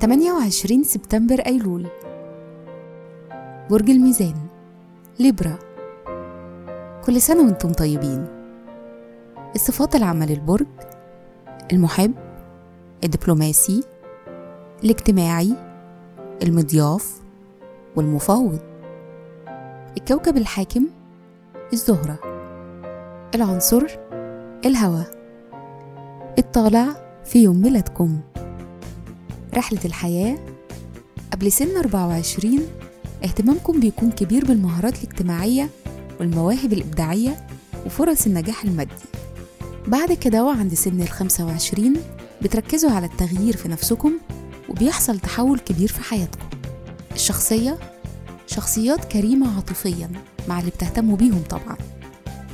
[0.00, 1.86] تمانية وعشرين سبتمبر أيلول.
[3.70, 4.34] برج الميزان
[5.20, 5.58] ليبرا.
[7.04, 8.26] كل سنة وأنتم طيبين.
[9.54, 10.66] الصفات العامة للبرج
[11.72, 12.14] المحب
[13.04, 13.84] الدبلوماسي
[14.84, 15.56] الاجتماعي
[16.42, 17.20] المضياف
[17.96, 18.58] والمفاوض.
[19.96, 20.86] الكوكب الحاكم
[21.72, 22.18] الزهرة.
[23.34, 23.86] العنصر
[24.64, 25.10] الهواء
[26.38, 26.86] الطالع
[27.24, 28.20] في يوم ميلادكم.
[29.54, 30.38] رحلة الحياة
[31.32, 32.60] قبل سن 24
[33.24, 35.68] اهتمامكم بيكون كبير بالمهارات الاجتماعية
[36.20, 37.46] والمواهب الإبداعية
[37.86, 38.90] وفرص النجاح المادي.
[39.86, 41.94] بعد كده وعند سن ال 25
[42.42, 44.12] بتركزوا على التغيير في نفسكم
[44.68, 46.46] وبيحصل تحول كبير في حياتكم.
[47.14, 47.78] الشخصية
[48.46, 50.10] شخصيات كريمة عاطفيا
[50.48, 51.76] مع اللي بتهتموا بيهم طبعا.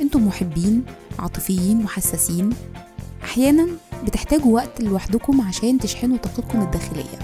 [0.00, 0.84] أنتم محبين
[1.18, 2.50] عاطفيين وحساسين
[3.24, 3.66] أحيانا
[4.06, 7.18] بتحتاجوا وقت لوحدكم عشان تشحنوا طاقتكم الداخلية.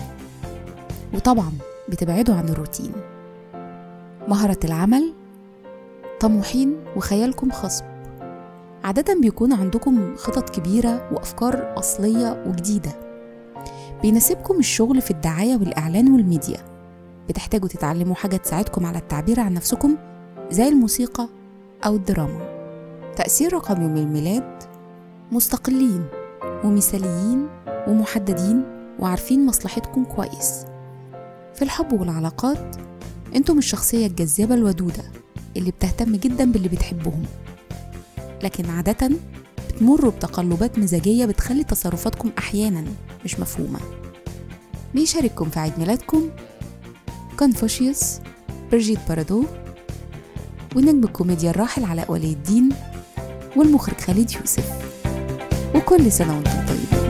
[1.15, 1.53] وطبعا
[1.89, 2.93] بتبعدوا عن الروتين.
[4.29, 5.13] مهرة العمل
[6.21, 7.85] طموحين وخيالكم خصب.
[8.85, 12.93] عادة بيكون عندكم خطط كبيرة وأفكار أصلية وجديدة.
[14.03, 16.59] بيناسبكم الشغل في الدعاية والإعلان والميديا.
[17.29, 19.97] بتحتاجوا تتعلموا حاجة تساعدكم على التعبير عن نفسكم
[20.51, 21.29] زي الموسيقى
[21.87, 22.52] أو الدراما.
[23.17, 24.63] تأثير رقم يوم الميلاد
[25.33, 26.05] مستقلين
[26.65, 27.49] ومثاليين
[27.89, 28.65] ومحددين
[28.99, 30.65] وعارفين مصلحتكم كويس.
[31.55, 32.77] في الحب والعلاقات
[33.37, 35.05] أنتم الشخصية الجذابة الودودة
[35.57, 37.23] اللي بتهتم جدا باللي بتحبهم.
[38.43, 39.11] لكن عادة
[39.69, 42.85] بتمروا بتقلبات مزاجية بتخلي تصرفاتكم أحيانا
[43.25, 43.81] مش مفهومة.
[44.95, 46.31] بيشارككم في عيد ميلادكم
[47.39, 48.19] كونفوشيوس
[48.73, 49.45] برجيت بارادو
[50.77, 52.69] ونجم الكوميديا الراحل علاء ولي الدين.
[53.57, 54.69] والمخرج خالد يوسف.
[55.75, 57.02] وكل سنة وأنتم طيبين.